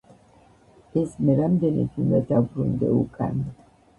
[1.01, 3.45] ეს მერამდენედ უნდა დავბრუნდე უკან